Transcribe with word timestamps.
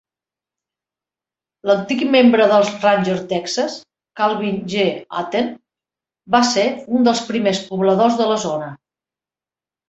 L'antic 1.71 1.99
membre 2.15 2.47
dels 2.51 2.71
Ranger 2.85 3.17
Texas, 3.33 3.75
Calvin 4.21 4.57
G. 4.73 4.87
Aten, 5.21 5.53
va 6.37 6.41
ser 6.55 6.65
un 6.97 7.07
dels 7.11 7.23
primers 7.29 7.61
pobladors 7.69 8.19
de 8.25 8.31
la 8.33 8.41
zona. 8.47 8.73